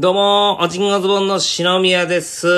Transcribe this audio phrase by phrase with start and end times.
[0.00, 2.48] どうも、おちんごズボンの篠宮です。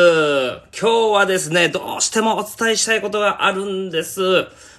[0.81, 4.21] 今日はですね、どうしてもお伝えしたいことがあるんです。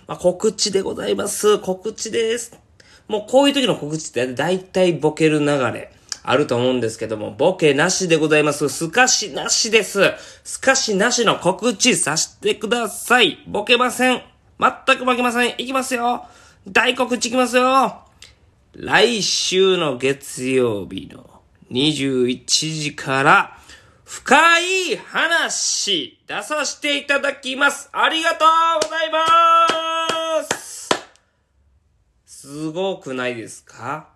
[0.08, 1.60] まあ、告知でございます。
[1.60, 2.57] 告知です。
[3.10, 5.91] もうこういう時の告知って大体ボケる流れ。
[6.23, 8.70] あると思うんですけども、ボケなしでございます。
[8.70, 10.00] すかしなしです。
[10.46, 13.44] すかしなしの告知させてください。
[13.46, 14.22] ボケません。
[14.58, 15.50] 全くボケません。
[15.58, 16.23] いきますよ。
[16.66, 18.05] 大告知いきますよ。
[18.72, 21.33] 来週の月曜日の
[21.72, 23.58] 21時から、
[24.05, 27.90] 深い話出させていただきます。
[27.91, 28.48] ありがとう
[28.84, 30.90] ございます
[32.26, 34.09] すごくないですか？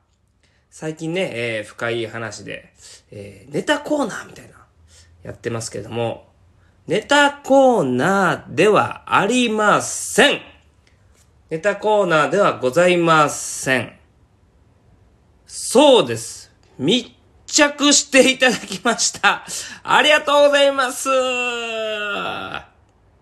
[0.70, 2.74] 最近ね、えー深い話で、
[3.12, 4.66] えーネタコーナーみたいな、
[5.24, 6.28] やってますけども、
[6.86, 10.42] ネタコーナーではありません
[11.50, 13.98] ネタコーナーではございません。
[15.48, 16.52] そうです。
[16.78, 17.17] 密
[17.48, 19.44] 着していただきました。
[19.84, 21.10] ありがとうございます。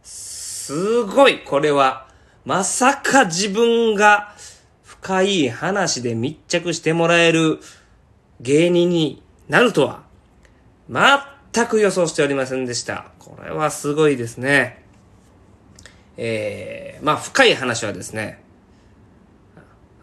[0.04, 2.08] すごい、これは。
[2.44, 4.34] まさか自分が
[4.84, 7.60] 深い話で密着してもらえる
[8.42, 10.04] 芸人になるとは、
[10.90, 13.06] 全く予想しておりませんでした。
[13.20, 14.84] これはすごいですね。
[16.18, 18.44] えー、まあ深い話はですね、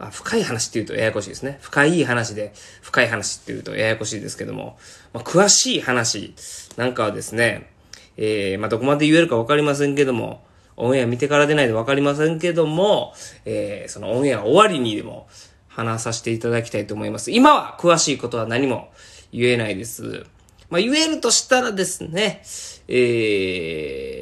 [0.02, 1.58] あ深い話って言うとややこしいですね。
[1.60, 4.76] 深い話で、深い話って言うとややこしいですけども、
[5.12, 6.34] まあ、詳しい話
[6.76, 7.70] なんかはですね、
[8.16, 10.44] えー、まあ、どこまで言えるかわかりませんけども、
[10.76, 13.14] オンエア見てからでないとわかりませんけども、
[13.44, 15.28] えー、そのオンエア終わりにでも
[15.68, 17.30] 話させていただきたいと思います。
[17.30, 18.92] 今は詳しいことは何も
[19.32, 20.26] 言えないです。
[20.68, 22.42] まあ、言えるとしたらですね、
[22.88, 24.21] えー、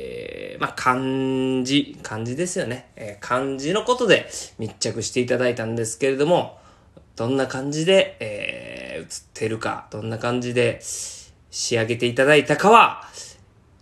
[0.61, 1.01] まあ、漢
[1.65, 2.91] 字、漢字ですよね。
[2.95, 6.59] えー漢字のことで密着していただいたんですけれども、
[7.17, 10.81] どんな感じで、えー、映ってるか、どんな感じで
[11.51, 13.05] 仕上げていただいたかは、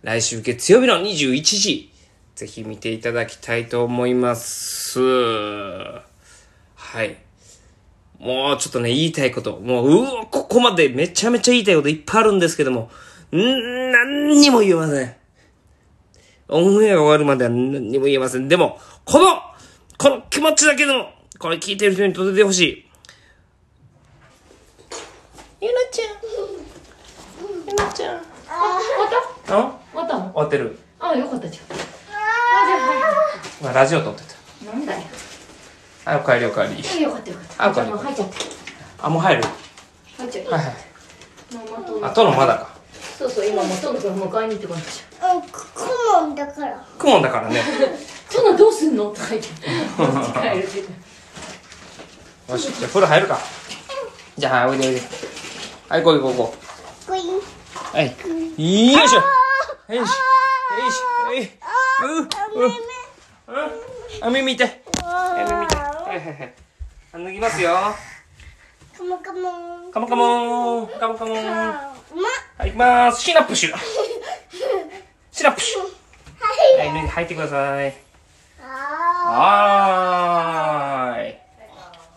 [0.03, 1.91] 来週月曜日の21時、
[2.35, 5.01] ぜひ見ていただきたいと思います。
[5.01, 6.03] は
[7.03, 7.17] い。
[8.19, 12.89] もうちょっとね、言いたいこと、もう、うわ、ここまでめちゃめちゃ言いたいこといっぱいあるんですけども、
[13.35, 15.18] ん何にも言えません。
[16.49, 18.47] オンエアが終わるまでは何にも言えません。
[18.47, 19.41] でも、この、
[19.97, 22.85] この気持ちだけでも、これ聞いてる人に届いてほしい。
[25.61, 26.07] ゆなちゃん。
[27.67, 28.17] ゆなちゃん。
[28.17, 28.21] あ、
[28.81, 29.11] 終わっ
[29.45, 29.61] あた終
[29.93, 30.23] わったの？
[30.31, 30.79] 終わってる。
[30.99, 31.65] あ、よかったじゃん。
[31.65, 31.75] あ、
[32.65, 32.75] じゃ
[33.65, 34.23] あ、はいラジオ撮って
[34.63, 34.65] い。
[34.65, 35.01] なんだよ。
[36.03, 36.11] た。
[36.11, 36.61] はい、お帰りお帰
[36.97, 37.01] り。
[37.03, 37.69] よかったよかった。
[37.69, 38.35] あじゃあもう入っちゃって。
[38.99, 39.43] あ、もう入る？
[40.17, 40.49] 入っちゃって。
[40.49, 40.73] はいはい。
[41.53, 42.77] ママとあ、とのまだか。
[43.17, 44.87] そうそう、今もうトノ君迎えに行ってこなきゃ。
[46.21, 46.85] うん、く顧問だから。
[46.97, 47.61] クモンだからね。
[48.57, 49.05] どうすんの？
[49.11, 49.47] とか言って。
[52.51, 53.39] よし、じゃあ風呂入るか。
[54.37, 55.01] じゃあ、はいおいでおいで。
[55.89, 56.55] はい、こう行こう行こ。
[57.09, 57.11] う。
[57.11, 58.07] はい。
[58.07, 58.15] よい
[58.57, 58.95] しょ。
[58.95, 59.95] よいしょ。
[59.95, 61.33] よいしょ。
[61.33, 61.45] えい。
[61.45, 61.47] う、
[62.21, 62.71] う、う。
[64.21, 64.81] あ、耳痛い。
[65.03, 65.79] あ耳痛い。
[65.79, 66.53] はいはいはい。
[67.13, 67.75] あ脱ぎますよ。
[68.97, 69.49] カモカモ
[69.87, 69.91] ン。
[69.91, 70.87] カモカモン。
[70.87, 71.43] カモカモン。
[71.43, 71.51] ま、
[72.57, 73.21] はい、行きます。
[73.21, 73.73] シナプシュ。
[75.31, 75.78] シナプシュ。
[77.19, 77.93] 入ってください。
[78.61, 78.65] あ
[81.11, 81.35] はーい。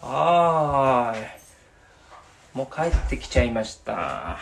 [0.00, 1.26] はーい。
[2.54, 3.92] もう帰ってきちゃいました。
[3.94, 4.38] は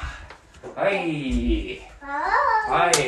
[0.91, 1.81] い。
[2.69, 3.01] はい。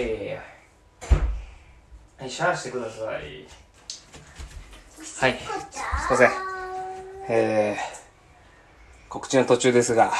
[2.19, 3.47] はい、シャーしてください。
[5.21, 5.39] はい。
[5.39, 6.31] すいません。
[7.29, 10.11] えー、告知の途中ですが、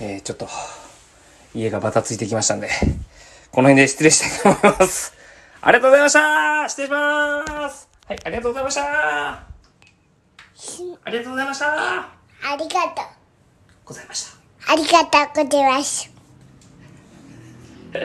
[0.00, 0.46] えー、ちょっと、
[1.54, 2.68] 家がバタついてきましたんで、
[3.52, 5.19] この辺で失礼したいと思います。
[5.62, 9.46] ありがとうございました失礼しますはい、ありがとうございましたあ
[11.10, 13.20] りがとうございましたありがとう。
[13.84, 14.72] ございました。
[14.72, 16.19] ありがとうございます。